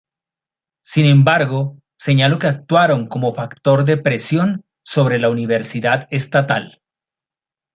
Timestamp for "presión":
3.97-4.65